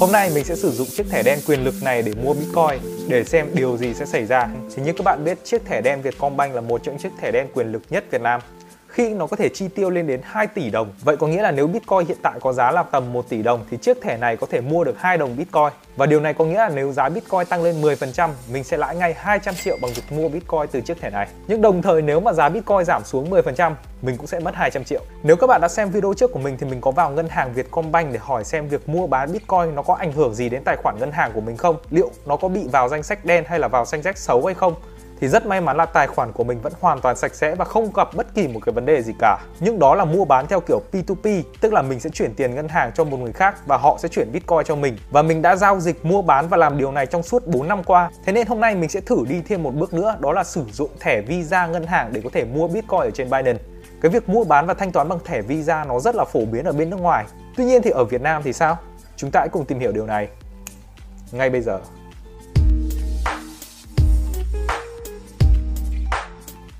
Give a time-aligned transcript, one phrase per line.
[0.00, 3.08] Hôm nay mình sẽ sử dụng chiếc thẻ đen quyền lực này để mua Bitcoin
[3.08, 4.48] để xem điều gì sẽ xảy ra.
[4.74, 7.30] Thì như các bạn biết, chiếc thẻ đen Vietcombank là một trong những chiếc thẻ
[7.30, 8.40] đen quyền lực nhất Việt Nam
[8.94, 10.92] khi nó có thể chi tiêu lên đến 2 tỷ đồng.
[11.02, 13.64] Vậy có nghĩa là nếu Bitcoin hiện tại có giá là tầm 1 tỷ đồng
[13.70, 15.68] thì chiếc thẻ này có thể mua được 2 đồng Bitcoin.
[15.96, 18.96] Và điều này có nghĩa là nếu giá Bitcoin tăng lên 10%, mình sẽ lãi
[18.96, 21.28] ngay 200 triệu bằng việc mua Bitcoin từ chiếc thẻ này.
[21.48, 23.72] Nhưng đồng thời nếu mà giá Bitcoin giảm xuống 10%,
[24.02, 25.00] mình cũng sẽ mất 200 triệu.
[25.22, 27.52] Nếu các bạn đã xem video trước của mình thì mình có vào ngân hàng
[27.52, 30.76] Vietcombank để hỏi xem việc mua bán Bitcoin nó có ảnh hưởng gì đến tài
[30.76, 31.76] khoản ngân hàng của mình không?
[31.90, 34.54] Liệu nó có bị vào danh sách đen hay là vào danh sách xấu hay
[34.54, 34.74] không?
[35.24, 37.64] Thì rất may mắn là tài khoản của mình vẫn hoàn toàn sạch sẽ và
[37.64, 39.38] không gặp bất kỳ một cái vấn đề gì cả.
[39.60, 42.68] Nhưng đó là mua bán theo kiểu P2P, tức là mình sẽ chuyển tiền ngân
[42.68, 44.96] hàng cho một người khác và họ sẽ chuyển Bitcoin cho mình.
[45.10, 47.84] Và mình đã giao dịch mua bán và làm điều này trong suốt 4 năm
[47.84, 48.10] qua.
[48.26, 50.64] Thế nên hôm nay mình sẽ thử đi thêm một bước nữa, đó là sử
[50.72, 53.62] dụng thẻ Visa ngân hàng để có thể mua Bitcoin ở trên Binance.
[54.00, 56.64] Cái việc mua bán và thanh toán bằng thẻ Visa nó rất là phổ biến
[56.64, 57.24] ở bên nước ngoài.
[57.56, 58.78] Tuy nhiên thì ở Việt Nam thì sao?
[59.16, 60.28] Chúng ta hãy cùng tìm hiểu điều này
[61.32, 61.78] ngay bây giờ.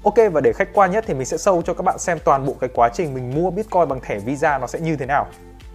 [0.04, 2.46] Ok và để khách quan nhất thì mình sẽ sâu cho các bạn xem toàn
[2.46, 5.26] bộ cái quá trình mình mua Bitcoin bằng thẻ Visa nó sẽ như thế nào.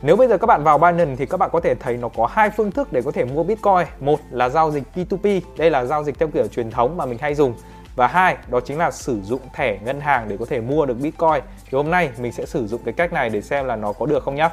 [0.01, 2.25] Nếu bây giờ các bạn vào Binance thì các bạn có thể thấy nó có
[2.25, 3.87] hai phương thức để có thể mua Bitcoin.
[3.99, 7.17] Một là giao dịch P2P, đây là giao dịch theo kiểu truyền thống mà mình
[7.21, 7.53] hay dùng.
[7.95, 10.97] Và hai, đó chính là sử dụng thẻ ngân hàng để có thể mua được
[11.01, 11.41] Bitcoin.
[11.65, 14.05] Thì hôm nay mình sẽ sử dụng cái cách này để xem là nó có
[14.05, 14.49] được không nhá.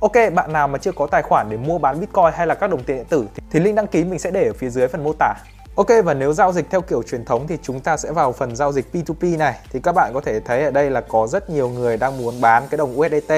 [0.00, 2.70] Ok, bạn nào mà chưa có tài khoản để mua bán Bitcoin hay là các
[2.70, 5.04] đồng tiền điện tử thì link đăng ký mình sẽ để ở phía dưới phần
[5.04, 5.34] mô tả.
[5.76, 8.56] Ok và nếu giao dịch theo kiểu truyền thống thì chúng ta sẽ vào phần
[8.56, 11.50] giao dịch P2P này thì các bạn có thể thấy ở đây là có rất
[11.50, 13.32] nhiều người đang muốn bán cái đồng USDT,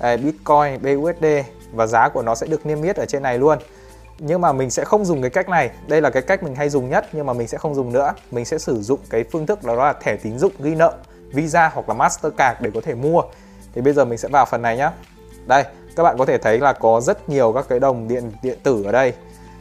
[0.00, 1.24] Bitcoin, BUSD
[1.72, 3.58] và giá của nó sẽ được niêm yết ở trên này luôn.
[4.18, 5.70] Nhưng mà mình sẽ không dùng cái cách này.
[5.86, 8.12] Đây là cái cách mình hay dùng nhất nhưng mà mình sẽ không dùng nữa.
[8.30, 10.92] Mình sẽ sử dụng cái phương thức đó là thẻ tín dụng ghi nợ,
[11.32, 13.22] Visa hoặc là Mastercard để có thể mua.
[13.74, 14.92] Thì bây giờ mình sẽ vào phần này nhá.
[15.46, 15.64] Đây,
[15.96, 18.82] các bạn có thể thấy là có rất nhiều các cái đồng điện điện tử
[18.86, 19.12] ở đây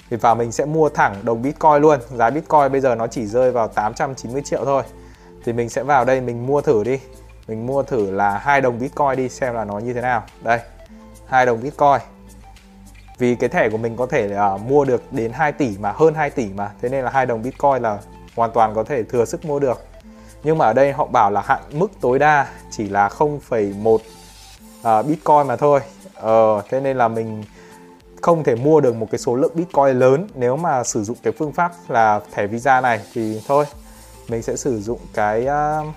[0.09, 1.99] thì và mình sẽ mua thẳng đồng Bitcoin luôn.
[2.17, 4.83] Giá Bitcoin bây giờ nó chỉ rơi vào 890 triệu thôi.
[5.45, 6.99] Thì mình sẽ vào đây mình mua thử đi.
[7.47, 10.23] Mình mua thử là hai đồng Bitcoin đi xem là nó như thế nào.
[10.43, 10.59] Đây
[11.25, 11.99] hai đồng Bitcoin.
[13.17, 16.13] Vì cái thẻ của mình có thể là mua được đến 2 tỷ mà hơn
[16.13, 16.71] 2 tỷ mà.
[16.81, 17.97] Thế nên là hai đồng Bitcoin là
[18.35, 19.85] hoàn toàn có thể thừa sức mua được.
[20.43, 24.01] Nhưng mà ở đây họ bảo là hạn mức tối đa chỉ là 0,1 uh,
[24.83, 25.79] à, Bitcoin mà thôi.
[26.15, 27.43] Ờ, thế nên là mình
[28.21, 30.27] không thể mua được một cái số lượng Bitcoin lớn.
[30.35, 33.65] Nếu mà sử dụng cái phương pháp là thẻ Visa này thì thôi
[34.27, 35.87] mình sẽ sử dụng cái uh,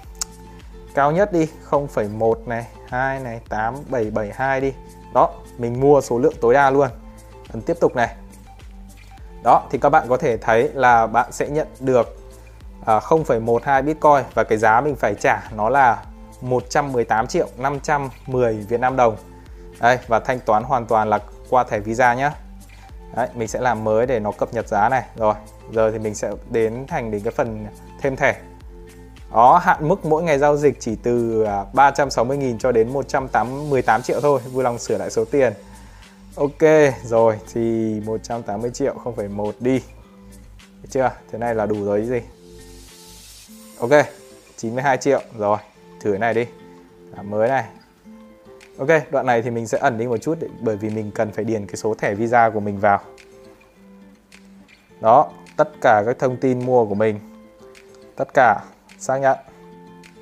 [0.95, 4.73] cao nhất đi 0,1 này 2 này 8 7 7 2 đi.
[5.15, 6.89] Đó mình mua số lượng tối đa luôn.
[7.53, 8.17] Ấn tiếp tục này.
[9.45, 12.17] Đó thì các bạn có thể thấy là bạn sẽ nhận được
[12.87, 16.03] à, uh, 0,12 Bitcoin và cái giá mình phải trả nó là
[16.41, 19.17] 118 triệu 510 Việt Nam đồng.
[19.81, 21.19] Đây và thanh toán hoàn toàn là
[21.53, 22.31] qua thẻ Visa nhé
[23.17, 25.03] Đấy, mình sẽ làm mới để nó cập nhật giá này.
[25.17, 25.35] Rồi
[25.73, 27.67] giờ thì mình sẽ đến thành đến cái phần
[28.01, 28.41] thêm thẻ.
[29.33, 34.21] Đó hạn mức mỗi ngày giao dịch chỉ từ à, 360.000 cho đến 118 triệu
[34.21, 35.53] thôi vui lòng sửa lại số tiền.
[36.37, 37.61] Ok rồi thì
[38.05, 39.83] 180 triệu không phải một đi.
[40.83, 41.11] Được chưa?
[41.33, 42.21] Thế này là đủ rồi chứ gì?
[43.79, 44.07] Ok
[44.57, 45.59] 92 triệu rồi
[46.01, 46.47] thử cái này đi.
[47.17, 47.65] Làm mới này.
[48.79, 51.33] Ok, đoạn này thì mình sẽ ẩn đi một chút để, bởi vì mình cần
[51.33, 53.01] phải điền cái số thẻ visa của mình vào.
[55.01, 57.21] Đó, tất cả các thông tin mua của mình.
[58.17, 58.65] Tất cả
[58.99, 59.39] xác nhận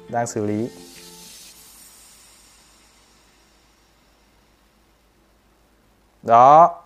[0.09, 0.71] đang xử lý.
[6.23, 6.83] Đó.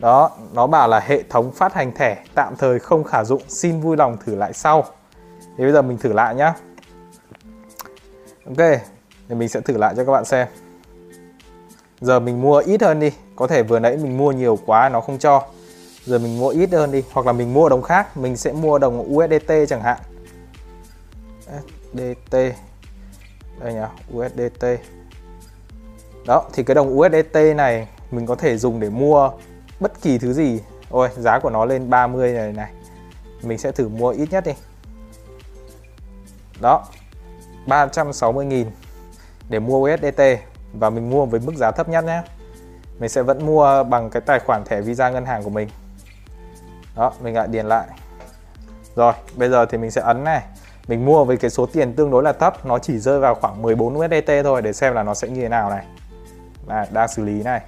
[0.00, 3.80] Đó, nó bảo là hệ thống phát hành thẻ tạm thời không khả dụng, xin
[3.80, 4.84] vui lòng thử lại sau.
[5.40, 6.54] Thì bây giờ mình thử lại nhá.
[8.46, 8.80] Ok,
[9.28, 10.48] thì mình sẽ thử lại cho các bạn xem.
[12.00, 15.00] Giờ mình mua ít hơn đi, có thể vừa nãy mình mua nhiều quá nó
[15.00, 15.46] không cho.
[16.04, 18.78] Giờ mình mua ít hơn đi, hoặc là mình mua đồng khác, mình sẽ mua
[18.78, 19.98] đồng USDT chẳng hạn.
[21.92, 22.32] USDT.
[23.60, 24.64] Đây nhá, USDT.
[26.26, 29.30] Đó, thì cái đồng USDT này mình có thể dùng để mua
[29.80, 30.60] bất kỳ thứ gì.
[30.90, 32.72] Ôi, giá của nó lên 30 này này.
[33.42, 34.52] Mình sẽ thử mua ít nhất đi.
[36.60, 36.86] Đó,
[37.66, 38.64] 360.000
[39.48, 40.20] để mua USDT
[40.72, 42.22] và mình mua với mức giá thấp nhất nhé.
[42.98, 45.68] Mình sẽ vẫn mua bằng cái tài khoản thẻ Visa ngân hàng của mình.
[46.96, 47.86] Đó, mình lại điền lại.
[48.96, 50.42] Rồi, bây giờ thì mình sẽ ấn này.
[50.88, 53.62] Mình mua với cái số tiền tương đối là thấp, nó chỉ rơi vào khoảng
[53.62, 55.86] 14 USDT thôi để xem là nó sẽ như thế nào này.
[56.66, 57.60] Này, đang xử lý này.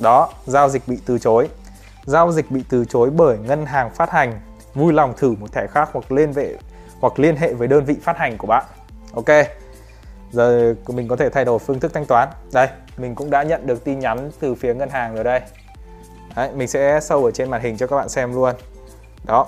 [0.00, 1.48] Đó, giao dịch bị từ chối.
[2.04, 4.40] Giao dịch bị từ chối bởi ngân hàng phát hành
[4.78, 6.56] vui lòng thử một thẻ khác hoặc liên vệ
[7.00, 8.64] hoặc liên hệ với đơn vị phát hành của bạn.
[9.14, 9.46] Ok.
[10.30, 12.28] Giờ mình có thể thay đổi phương thức thanh toán.
[12.52, 15.40] Đây mình cũng đã nhận được tin nhắn từ phía ngân hàng rồi đây.
[16.36, 18.54] Đấy, mình sẽ sâu ở trên màn hình cho các bạn xem luôn.
[19.24, 19.46] Đó.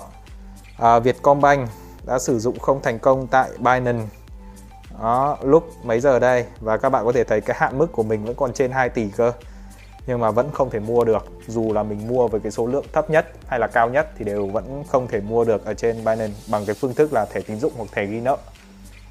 [0.77, 1.69] À, Vietcombank
[2.05, 4.05] đã sử dụng không thành công tại Binance.
[5.01, 6.45] Đó, lúc mấy giờ đây?
[6.59, 8.89] Và các bạn có thể thấy cái hạn mức của mình vẫn còn trên 2
[8.89, 9.31] tỷ cơ
[10.07, 12.85] nhưng mà vẫn không thể mua được, dù là mình mua với cái số lượng
[12.93, 15.95] thấp nhất hay là cao nhất thì đều vẫn không thể mua được ở trên
[15.95, 18.37] Binance bằng cái phương thức là thẻ tín dụng hoặc thẻ ghi nợ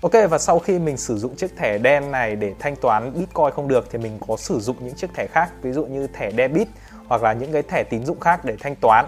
[0.02, 3.50] Ok, và sau khi mình sử dụng chiếc thẻ đen này để thanh toán Bitcoin
[3.54, 6.30] không được thì mình có sử dụng những chiếc thẻ khác, ví dụ như thẻ
[6.30, 6.68] debit
[7.06, 9.06] hoặc là những cái thẻ tín dụng khác để thanh toán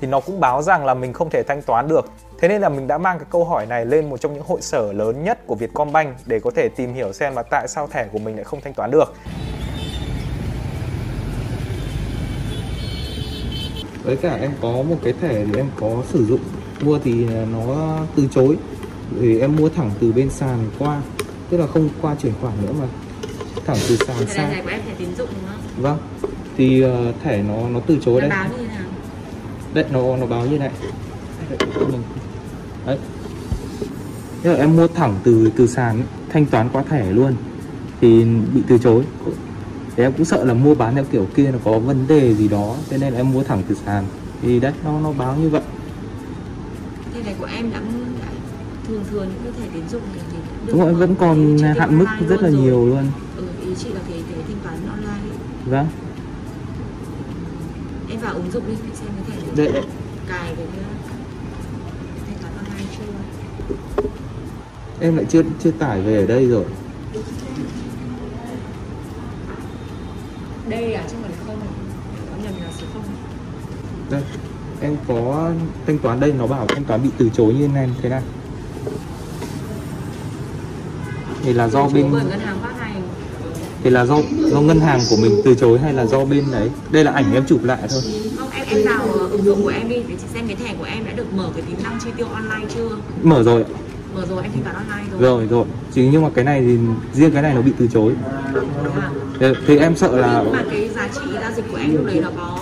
[0.00, 2.10] thì nó cũng báo rằng là mình không thể thanh toán được.
[2.38, 4.60] Thế nên là mình đã mang cái câu hỏi này lên một trong những hội
[4.60, 8.08] sở lớn nhất của Vietcombank để có thể tìm hiểu xem là tại sao thẻ
[8.12, 9.14] của mình lại không thanh toán được.
[14.04, 16.40] Với cả em có một cái thẻ thì em có sử dụng.
[16.82, 18.56] Mua thì nó từ chối.
[19.20, 21.00] Thì em mua thẳng từ bên sàn qua.
[21.50, 22.86] Tức là không qua chuyển khoản nữa mà.
[23.66, 24.50] Thẳng từ sàn Cái sang.
[24.50, 25.82] thẻ của em thẻ tín dụng đúng không?
[25.82, 25.98] vâng.
[26.56, 28.30] Thì ờ, thẻ nó nó từ chối Nó đấy.
[28.30, 28.82] báo như thế nào?
[29.74, 30.70] đấy nó nó báo như này.
[32.86, 32.98] Đấy.
[34.42, 36.02] Thế là em mua thẳng từ từ sàn
[36.32, 37.34] thanh toán qua thẻ luôn.
[38.00, 38.24] Thì
[38.54, 39.04] bị từ chối
[39.96, 42.48] thì em cũng sợ là mua bán theo kiểu kia nó có vấn đề gì
[42.48, 44.04] đó cho nên là em mua thẳng từ sàn
[44.42, 45.62] thì đấy nó nó báo như vậy
[47.14, 48.28] Thẻ này của em đã, đã
[48.88, 52.06] thường thường những cái thẻ tín dụng thì thì đúng rồi vẫn còn hạn mức
[52.28, 52.60] rất là rồi.
[52.60, 53.04] nhiều luôn
[53.36, 55.38] Ừ, ý chị là cái cái thanh toán online ấy.
[55.66, 55.86] vâng
[58.10, 59.82] Em vào ứng dụng đi xem cái thẻ đấy.
[60.28, 60.66] cài cái
[62.26, 63.04] thanh toán online chưa?
[65.00, 66.64] em lại chưa chưa tải về ở đây rồi
[70.68, 71.04] Đây à?
[71.10, 71.60] Chứ còn không
[72.30, 73.02] có nhầm là số không
[74.10, 74.22] đây
[74.80, 75.50] em có
[75.86, 78.22] thanh toán đây nó bảo thanh toán bị từ chối như này thế này.
[81.42, 83.02] Thì là do bên chối bởi ngân hàng phát hành.
[83.82, 84.18] thì là do
[84.50, 86.70] do ngân hàng của mình từ chối hay là do bên đấy?
[86.90, 88.02] Đây là ảnh em chụp lại thôi.
[88.38, 90.84] Không em em vào ứng dụng của em đi để chị xem cái thẻ của
[90.84, 92.88] em đã được mở cái tính năng chi tiêu online chưa?
[93.22, 93.64] Mở rồi
[94.14, 95.20] mở rồi em thanh toán online rồi.
[95.20, 95.64] Rồi rồi.
[95.92, 96.78] Chỉ nhưng mà cái này thì
[97.12, 98.12] riêng cái này nó bị từ chối.
[99.40, 99.52] À?
[99.66, 102.20] thì, em sợ là nhưng mà cái giá trị giao dịch của em lúc đấy
[102.22, 102.58] nó có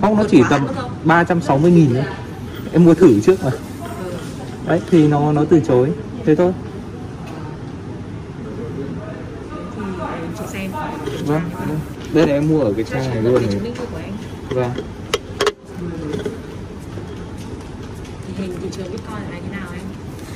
[0.00, 0.90] không nó chỉ tầm hạn mức không?
[1.04, 2.04] 360 nghìn thôi.
[2.72, 3.50] Em mua thử trước mà.
[4.04, 4.12] Ừ.
[4.66, 5.90] đấy thì nó nó từ chối.
[6.24, 6.52] Thế thôi.
[10.38, 10.70] Chị xem.
[11.26, 11.78] Vâng vâng.
[12.12, 13.42] đây là em mua ở cái trang này luôn.
[13.46, 13.72] Này
[14.50, 14.70] vâng.
[18.26, 19.66] Thì hình thị trường bitcoin là thế nào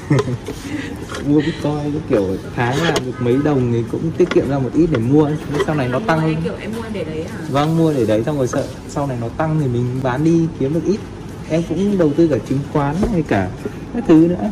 [1.29, 4.71] mua bitcoin cái kiểu tháng làm được mấy đồng thì cũng tiết kiệm ra một
[4.75, 5.31] ít để mua.
[5.67, 6.35] Sau này nó tăng.
[6.35, 7.39] mua kiểu em mua để đấy à?
[7.51, 10.47] Vâng mua để đấy xong rồi sợ sau này nó tăng thì mình bán đi
[10.59, 11.01] kiếm được ít.
[11.49, 13.49] Em cũng đầu tư cả chứng khoán hay cả
[13.95, 14.51] các thứ nữa.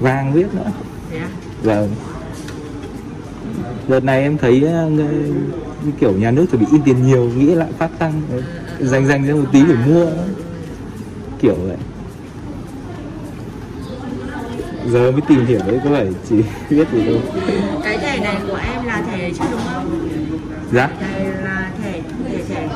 [0.00, 0.70] Vàng viết nữa.
[1.10, 1.28] Thế à?
[1.62, 1.90] Vâng.
[3.88, 4.88] Đợt này em thấy ờ,
[5.84, 8.22] như kiểu nhà nước chuẩn bị in tiền nhiều nghĩ lại phát tăng.
[8.30, 8.42] Đấy.
[8.80, 10.06] dành dành ra một tí để mua.
[11.40, 11.76] Kiểu vậy
[14.90, 16.36] giờ mới tìm hiểu đấy có phải chỉ
[16.76, 17.16] biết gì đâu.
[17.84, 20.08] Cái thẻ này của em là thẻ chứ đúng không?
[20.72, 20.88] Dạ.
[21.00, 21.92] Thẻ là thẻ
[22.28, 22.68] thẻ thẻ.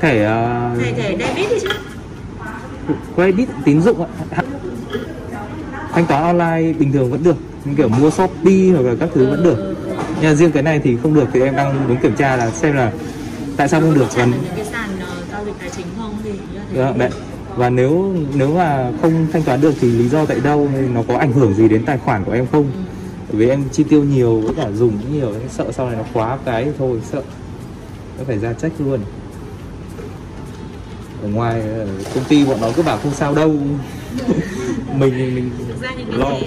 [0.00, 1.68] Thẻ ờ, thẻ thẻ debit thì chứ.
[3.14, 4.42] credit tín dụng ạ.
[5.92, 9.30] Thanh toán online bình thường vẫn được như kiểu mua shopee hoặc là các thứ
[9.30, 9.74] vẫn được.
[10.20, 12.50] Nhưng mà riêng cái này thì không được thì em đang muốn kiểm tra là
[12.50, 12.92] xem là
[13.56, 14.06] tại sao không được.
[14.16, 17.10] Những cái sàn ờ, giao dịch tài chính không thì như thế Dạ, đấy.
[17.56, 20.68] Và nếu nếu mà không thanh toán được thì lý do tại đâu?
[20.72, 22.70] Hay nó có ảnh hưởng gì đến tài khoản của em không?
[23.28, 25.96] Bởi vì em chi tiêu nhiều với cả dùng cũng nhiều em sợ sau này
[25.96, 27.22] nó khóa cái thôi sợ.
[28.18, 29.00] Nó phải ra trách luôn.
[31.22, 33.48] Ở ngoài ờ, công ty bọn nó cứ bảo không sao đâu.
[34.98, 36.30] Mình mình thực ra những cái lo.
[36.30, 36.38] thẻ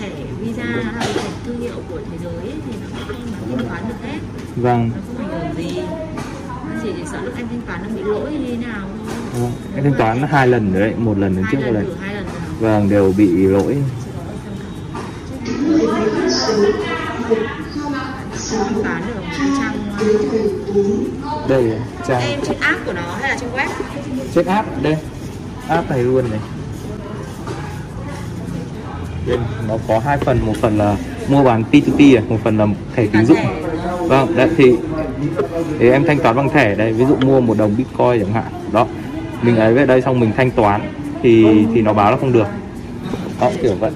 [0.00, 0.08] thẻ,
[0.40, 3.16] visa hay thẻ thương hiệu của thế giới ấy, thì nó không
[3.56, 4.18] thanh toán được hết.
[4.56, 4.90] Vâng.
[4.94, 5.80] Nó không ảnh hưởng gì
[7.12, 9.94] sợ lúc em thanh toán nó bị lỗi như thế nào thôi Vâng, em thanh
[9.98, 11.96] toán hai lần rồi đấy một lần lần trước một lần
[12.60, 13.76] vâng đều bị lỗi.
[18.50, 19.72] Trang
[21.48, 21.72] đây
[22.08, 22.22] trang.
[22.22, 23.68] Em trên app của nó hay là trên web?
[24.34, 24.96] Check app đây.
[25.68, 26.40] App này luôn này.
[29.26, 29.38] Đây,
[29.68, 30.96] nó có hai phần một phần là
[31.28, 33.38] mua bán P2P à, một phần là thẻ tín dụng.
[34.08, 34.72] vâng đấy thì
[35.78, 38.52] thì em thanh toán bằng thẻ đây ví dụ mua một đồng bitcoin chẳng hạn
[38.72, 38.86] đó.
[39.42, 40.80] Mình ấy về đây xong mình thanh toán
[41.22, 42.46] thì thì nó báo là không được.
[43.40, 43.90] Đó kiểu vậy.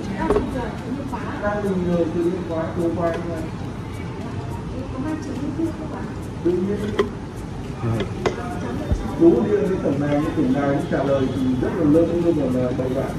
[9.21, 13.11] Đúng như tổng đài, tổng đài trả lời thì rất là lớn luôn là bạn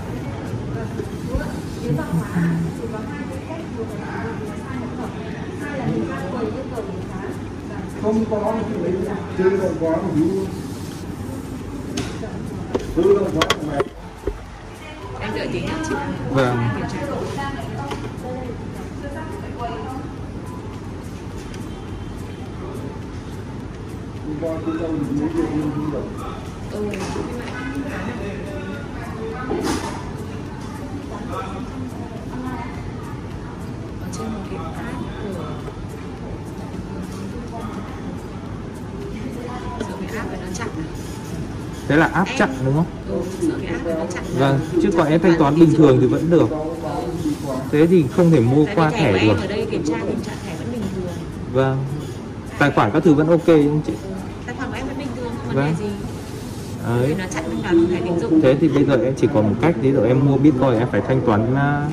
[8.01, 8.93] không có thì lấy
[9.37, 10.45] chưa không có thì hữu
[12.95, 13.81] hữu không có thì mày
[15.21, 15.95] em đợi tí nhá chị
[16.31, 16.57] Vâng.
[16.77, 17.07] kiểm tra
[24.23, 26.03] không có thì đâu thì lấy được nhưng không được
[26.71, 26.83] ừ.
[27.31, 27.36] ở
[41.87, 42.85] thế là áp chặn đúng không?
[44.39, 46.49] Vâng chứ còn em thanh toán bình thường thì vẫn được.
[47.71, 49.37] Thế thì không thể mua qua thẻ được.
[51.53, 51.77] vâng.
[52.59, 53.93] Tài khoản các thứ vẫn ok không chị?
[54.45, 55.73] Tài khoản của em vẫn bình thường không vấn Vâng.
[55.79, 55.91] đề gì.
[56.87, 57.15] Đấy.
[58.05, 58.41] Tín dụng.
[58.41, 60.87] Thế thì bây giờ em chỉ còn một cách ví dụ em mua bitcoin em
[60.91, 61.91] phải thanh toán uh,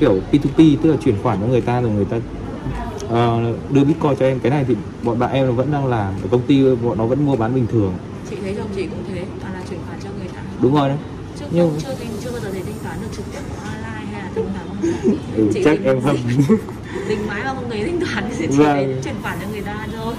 [0.00, 2.16] kiểu P2P tức là chuyển khoản cho người ta rồi người ta
[3.08, 4.40] ờ, đưa bitcoin cho em.
[4.40, 7.06] Cái này thì bọn bạn em nó vẫn đang làm ở công ty bọn nó
[7.06, 7.92] vẫn mua bán bình thường
[8.30, 10.42] chị thấy chồng chị cũng thế toàn là chuyển khoản cho người ta.
[10.62, 10.98] Đúng rồi đấy.
[11.38, 13.64] Chứ Nhưng- không chưa thanh chưa bao giờ thấy thanh toán được trực tiếp qua
[13.72, 16.16] online hay là thanh toán thẻ ừ, Chị chắc em hâm
[17.08, 18.76] dính mái mà không thấy thanh toán thì chị Vâng.
[18.76, 20.14] đến chuyển khoản cho người ta thôi.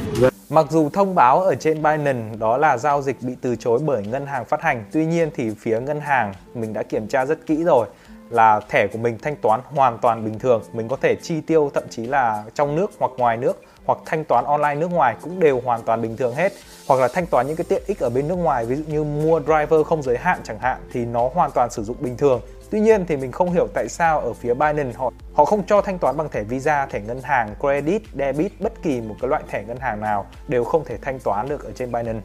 [0.49, 4.03] Mặc dù thông báo ở trên Binance đó là giao dịch bị từ chối bởi
[4.07, 7.45] ngân hàng phát hành, tuy nhiên thì phía ngân hàng mình đã kiểm tra rất
[7.45, 7.87] kỹ rồi
[8.29, 11.71] là thẻ của mình thanh toán hoàn toàn bình thường, mình có thể chi tiêu
[11.73, 15.39] thậm chí là trong nước hoặc ngoài nước hoặc thanh toán online nước ngoài cũng
[15.39, 16.51] đều hoàn toàn bình thường hết
[16.87, 19.03] hoặc là thanh toán những cái tiện ích ở bên nước ngoài ví dụ như
[19.03, 22.41] mua driver không giới hạn chẳng hạn thì nó hoàn toàn sử dụng bình thường
[22.71, 25.81] Tuy nhiên thì mình không hiểu tại sao ở phía Binance họ họ không cho
[25.81, 29.43] thanh toán bằng thẻ Visa, thẻ ngân hàng, credit, debit bất kỳ một cái loại
[29.49, 32.21] thẻ ngân hàng nào đều không thể thanh toán được ở trên Binance.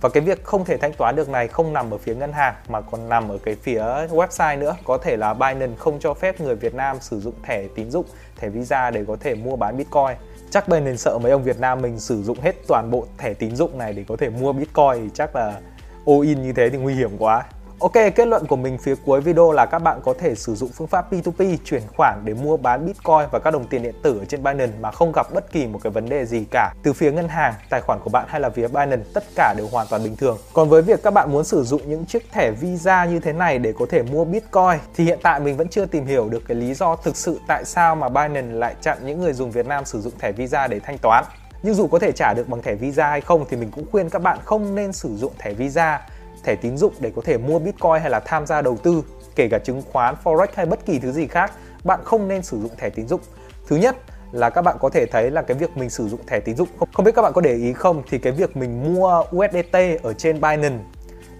[0.00, 2.54] Và cái việc không thể thanh toán được này không nằm ở phía ngân hàng
[2.68, 4.76] mà còn nằm ở cái phía website nữa.
[4.84, 8.06] Có thể là Binance không cho phép người Việt Nam sử dụng thẻ tín dụng,
[8.36, 10.16] thẻ Visa để có thể mua bán Bitcoin.
[10.50, 13.56] Chắc Binance sợ mấy ông Việt Nam mình sử dụng hết toàn bộ thẻ tín
[13.56, 15.60] dụng này để có thể mua Bitcoin thì chắc là
[16.06, 17.44] all in như thế thì nguy hiểm quá.
[17.80, 20.70] Ok, kết luận của mình phía cuối video là các bạn có thể sử dụng
[20.74, 24.18] phương pháp P2P chuyển khoản để mua bán Bitcoin và các đồng tiền điện tử
[24.18, 26.72] ở trên Binance mà không gặp bất kỳ một cái vấn đề gì cả.
[26.82, 29.66] Từ phía ngân hàng, tài khoản của bạn hay là phía Binance, tất cả đều
[29.72, 30.38] hoàn toàn bình thường.
[30.52, 33.58] Còn với việc các bạn muốn sử dụng những chiếc thẻ Visa như thế này
[33.58, 36.56] để có thể mua Bitcoin thì hiện tại mình vẫn chưa tìm hiểu được cái
[36.56, 39.84] lý do thực sự tại sao mà Binance lại chặn những người dùng Việt Nam
[39.84, 41.24] sử dụng thẻ Visa để thanh toán.
[41.62, 44.10] Nhưng dù có thể trả được bằng thẻ Visa hay không thì mình cũng khuyên
[44.10, 46.00] các bạn không nên sử dụng thẻ Visa
[46.48, 49.02] thẻ tín dụng để có thể mua Bitcoin hay là tham gia đầu tư,
[49.36, 51.52] kể cả chứng khoán, forex hay bất kỳ thứ gì khác,
[51.84, 53.20] bạn không nên sử dụng thẻ tín dụng.
[53.68, 53.96] Thứ nhất
[54.32, 56.68] là các bạn có thể thấy là cái việc mình sử dụng thẻ tín dụng
[56.78, 59.76] không, không biết các bạn có để ý không thì cái việc mình mua USDT
[60.02, 60.84] ở trên Binance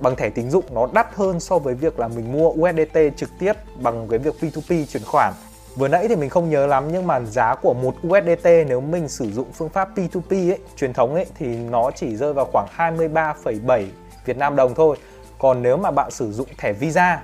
[0.00, 3.30] bằng thẻ tín dụng nó đắt hơn so với việc là mình mua USDT trực
[3.38, 5.32] tiếp bằng cái việc P2P chuyển khoản.
[5.76, 9.08] Vừa nãy thì mình không nhớ lắm nhưng mà giá của một USDT nếu mình
[9.08, 12.66] sử dụng phương pháp P2P ấy, truyền thống ấy thì nó chỉ rơi vào khoảng
[12.76, 13.86] 23,7
[14.28, 14.96] Việt Nam đồng thôi.
[15.38, 17.22] Còn nếu mà bạn sử dụng thẻ Visa,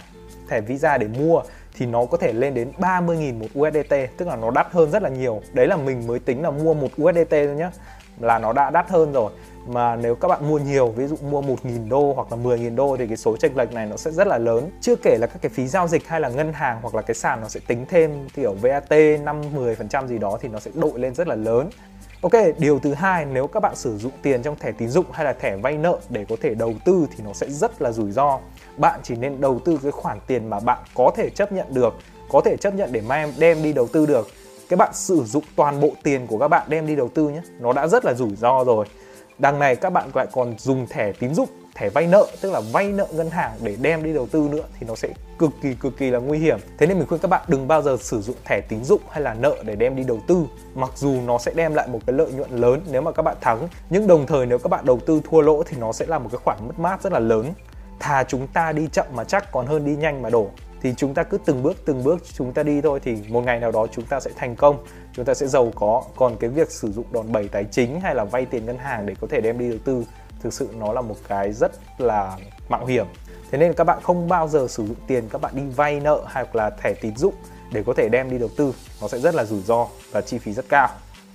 [0.49, 1.43] thẻ Visa để mua
[1.77, 5.03] thì nó có thể lên đến 30.000 một USDT, tức là nó đắt hơn rất
[5.03, 5.43] là nhiều.
[5.53, 7.71] Đấy là mình mới tính là mua một USDT thôi nhá,
[8.21, 9.33] là nó đã đắt hơn rồi.
[9.67, 12.97] Mà nếu các bạn mua nhiều, ví dụ mua 1.000 đô hoặc là 10.000 đô
[12.97, 14.71] thì cái số chênh lệch này nó sẽ rất là lớn.
[14.81, 17.15] Chưa kể là các cái phí giao dịch hay là ngân hàng hoặc là cái
[17.15, 21.15] sàn nó sẽ tính thêm kiểu VAT 5-10% gì đó thì nó sẽ đội lên
[21.15, 21.71] rất là lớn.
[22.25, 25.25] Ok, điều thứ hai nếu các bạn sử dụng tiền trong thẻ tín dụng hay
[25.25, 28.11] là thẻ vay nợ để có thể đầu tư thì nó sẽ rất là rủi
[28.11, 28.39] ro.
[28.77, 31.95] Bạn chỉ nên đầu tư cái khoản tiền mà bạn có thể chấp nhận được,
[32.29, 34.29] có thể chấp nhận để mà đem đi đầu tư được.
[34.69, 37.41] Cái bạn sử dụng toàn bộ tiền của các bạn đem đi đầu tư nhé,
[37.61, 38.87] nó đã rất là rủi ro rồi.
[39.39, 42.61] Đằng này các bạn lại còn dùng thẻ tín dụng, thẻ vay nợ tức là
[42.73, 45.75] vay nợ ngân hàng để đem đi đầu tư nữa thì nó sẽ cực kỳ
[45.75, 46.59] cực kỳ là nguy hiểm.
[46.79, 49.23] Thế nên mình khuyên các bạn đừng bao giờ sử dụng thẻ tín dụng hay
[49.23, 50.45] là nợ để đem đi đầu tư.
[50.75, 53.37] Mặc dù nó sẽ đem lại một cái lợi nhuận lớn nếu mà các bạn
[53.41, 56.19] thắng, nhưng đồng thời nếu các bạn đầu tư thua lỗ thì nó sẽ là
[56.19, 57.53] một cái khoản mất mát rất là lớn.
[58.01, 60.49] Thà chúng ta đi chậm mà chắc còn hơn đi nhanh mà đổ
[60.85, 63.61] thì chúng ta cứ từng bước từng bước chúng ta đi thôi thì một ngày
[63.61, 66.71] nào đó chúng ta sẽ thành công chúng ta sẽ giàu có còn cái việc
[66.71, 69.41] sử dụng đòn bẩy tài chính hay là vay tiền ngân hàng để có thể
[69.41, 70.05] đem đi đầu tư
[70.45, 72.37] thực sự nó là một cái rất là
[72.69, 73.07] mạo hiểm
[73.51, 76.21] thế nên các bạn không bao giờ sử dụng tiền các bạn đi vay nợ
[76.25, 77.35] hoặc là thẻ tín dụng
[77.73, 80.39] để có thể đem đi đầu tư nó sẽ rất là rủi ro và chi
[80.39, 80.89] phí rất cao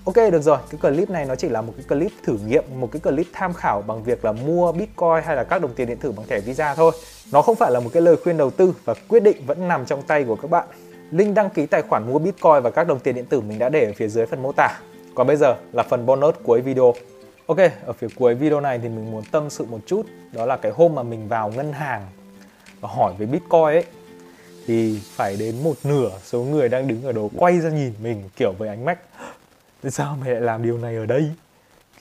[0.06, 2.90] Ok được rồi, cái clip này nó chỉ là một cái clip thử nghiệm, một
[2.92, 5.98] cái clip tham khảo bằng việc là mua Bitcoin hay là các đồng tiền điện
[5.98, 6.92] tử bằng thẻ Visa thôi.
[7.32, 9.86] Nó không phải là một cái lời khuyên đầu tư và quyết định vẫn nằm
[9.86, 10.68] trong tay của các bạn.
[11.12, 13.70] Link đăng ký tài khoản mua Bitcoin và các đồng tiền điện tử mình đã
[13.70, 14.80] để ở phía dưới phần mô tả.
[15.16, 16.94] Còn bây giờ là phần bonus cuối video.
[17.50, 20.58] Ok, ở phía cuối video này thì mình muốn tâm sự một chút, đó là
[20.58, 22.08] cái hôm mà mình vào ngân hàng
[22.82, 23.86] và hỏi về Bitcoin ấy.
[24.68, 28.24] Thì phải đến một nửa số người đang đứng ở đó quay ra nhìn mình
[28.36, 29.00] kiểu với ánh mắt
[29.82, 31.32] tại sao mày lại làm điều này ở đây?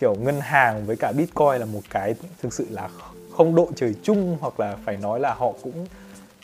[0.00, 2.88] Kiểu ngân hàng với cả bitcoin là một cái thực sự là
[3.36, 5.86] không độ trời chung hoặc là phải nói là họ cũng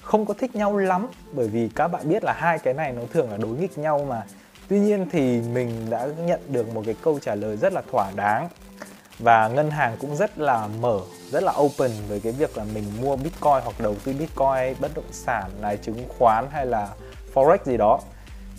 [0.02, 1.06] không có thích nhau lắm.
[1.32, 4.06] Bởi vì các bạn biết là hai cái này nó thường là đối nghịch nhau
[4.08, 4.22] mà.
[4.68, 8.10] Tuy nhiên thì mình đã nhận được một cái câu trả lời rất là thỏa
[8.16, 8.48] đáng
[9.18, 12.84] và ngân hàng cũng rất là mở, rất là open với cái việc là mình
[13.00, 16.88] mua bitcoin hoặc đầu tư bitcoin, bất động sản này chứng khoán hay là
[17.34, 18.00] forex gì đó.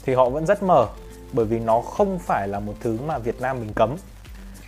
[0.06, 0.88] Thì họ vẫn rất mở,
[1.32, 3.96] bởi vì nó không phải là một thứ mà Việt Nam mình cấm.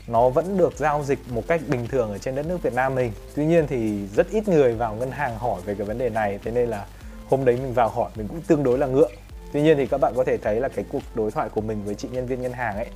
[0.07, 2.95] Nó vẫn được giao dịch một cách bình thường ở trên đất nước Việt Nam
[2.95, 3.11] mình.
[3.35, 6.39] Tuy nhiên thì rất ít người vào ngân hàng hỏi về cái vấn đề này,
[6.43, 6.85] thế nên là
[7.29, 9.11] hôm đấy mình vào hỏi mình cũng tương đối là ngượng.
[9.53, 11.85] Tuy nhiên thì các bạn có thể thấy là cái cuộc đối thoại của mình
[11.85, 12.87] với chị nhân viên ngân hàng ấy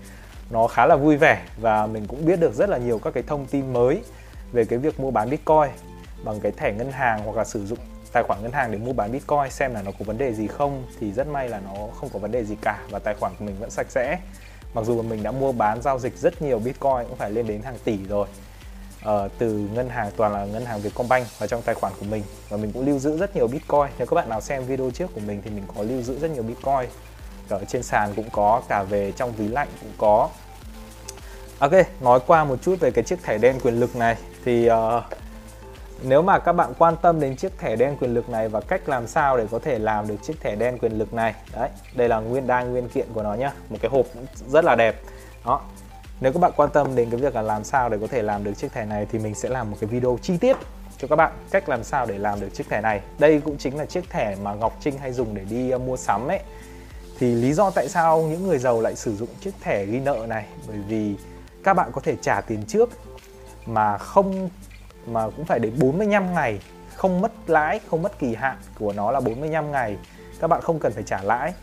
[0.52, 3.24] nó khá là vui vẻ và mình cũng biết được rất là nhiều các cái
[3.28, 4.02] thông tin mới
[4.52, 5.70] về cái việc mua bán bitcoin
[6.24, 7.80] bằng cái thẻ ngân hàng hoặc là sử dụng
[8.12, 10.48] tài khoản ngân hàng để mua bán bitcoin xem là nó có vấn đề gì
[10.48, 13.34] không thì rất may là nó không có vấn đề gì cả và tài khoản
[13.40, 14.20] của mình vẫn sạch sẽ.
[14.74, 17.62] Mặc dù mình đã mua bán giao dịch rất nhiều bitcoin cũng phải lên đến
[17.62, 18.28] hàng tỷ rồi
[19.04, 22.24] ờ, từ ngân hàng toàn là ngân hàng Vietcombank vào trong tài khoản của mình.
[22.50, 23.88] Và mình cũng lưu giữ rất nhiều bitcoin.
[23.98, 26.32] Nếu các bạn nào xem video trước của mình thì mình có lưu giữ rất
[26.32, 26.90] nhiều bitcoin.
[27.50, 30.30] Ở trên sàn cũng có cả về trong ví lạnh cũng có
[31.62, 34.16] ok nói qua một chút về cái chiếc thẻ đen quyền lực này.
[34.46, 35.04] Thì uh,
[36.04, 38.90] nếu mà các bạn quan tâm đến chiếc thẻ đen quyền lực này và cách
[38.90, 42.10] làm sao để có thể làm được chiếc thẻ đen quyền lực này đấy đây
[42.10, 43.52] là nguyên đa nguyên kiện của nó nhá.
[43.70, 44.06] Một cái hộp
[44.48, 45.02] rất là đẹp.
[45.46, 45.62] Đó.
[46.22, 48.44] Nếu các bạn quan tâm đến cái việc là làm sao để có thể làm
[48.44, 50.58] được chiếc thẻ này thì mình sẽ làm một cái video chi tiết
[50.98, 53.02] cho các bạn cách làm sao để làm được chiếc thẻ này.
[53.20, 55.98] Đây cũng chính là chiếc thẻ mà Ngọc Trinh hay dùng để đi uh, mua
[55.98, 56.40] sắm ấy.
[57.20, 60.26] Thì lý do tại sao những người giàu lại sử dụng chiếc thẻ ghi nợ
[60.30, 60.46] này?
[60.68, 61.16] Bởi vì
[61.64, 62.90] các bạn có thể trả tiền trước
[63.66, 64.50] mà không
[65.08, 66.60] mà cũng phải đến 45 ngày
[66.96, 69.98] không mất lãi, không mất kỳ hạn của nó là 45 ngày.
[70.40, 71.54] Các bạn không cần phải trả lãi.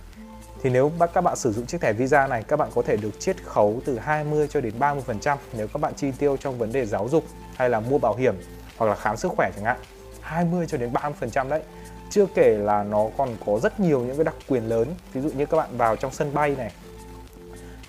[0.62, 3.20] Thì nếu các bạn sử dụng chiếc thẻ Visa này, các bạn có thể được
[3.20, 6.86] chiết khấu từ 20 cho đến 30% nếu các bạn chi tiêu trong vấn đề
[6.86, 7.24] giáo dục
[7.56, 8.34] hay là mua bảo hiểm
[8.76, 9.76] hoặc là khám sức khỏe chẳng hạn.
[10.20, 11.62] 20 cho đến 30% đấy.
[12.10, 14.94] Chưa kể là nó còn có rất nhiều những cái đặc quyền lớn.
[15.12, 16.72] Ví dụ như các bạn vào trong sân bay này,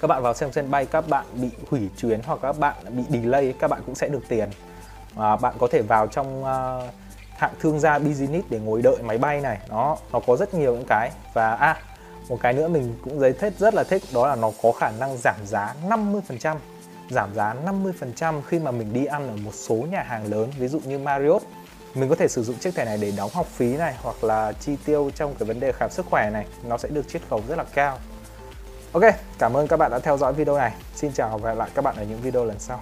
[0.02, 3.04] các bạn vào xem sân bay các bạn bị hủy chuyến hoặc các bạn bị
[3.10, 4.50] delay các bạn cũng sẽ được tiền.
[5.18, 6.94] À, bạn có thể vào trong uh,
[7.38, 9.60] hạng thương gia business để ngồi đợi máy bay này.
[9.70, 11.12] Nó nó có rất nhiều những cái.
[11.34, 11.78] Và à
[12.30, 14.92] một cái nữa mình cũng giấy thích rất là thích đó là nó có khả
[15.00, 16.56] năng giảm giá 50%
[17.10, 17.56] giảm giá
[18.20, 21.00] 50% khi mà mình đi ăn ở một số nhà hàng lớn ví dụ như
[21.00, 21.44] Marriott.
[21.96, 24.52] Mình có thể sử dụng chiếc thẻ này để đóng học phí này hoặc là
[24.52, 26.46] chi tiêu trong cái vấn đề khám sức khỏe này.
[26.64, 27.98] Nó sẽ được chiết khấu rất là cao.
[28.92, 29.04] Ok,
[29.40, 30.74] cảm ơn các bạn đã theo dõi video này.
[30.96, 32.80] Xin chào và hẹn lại các bạn ở những video lần sau.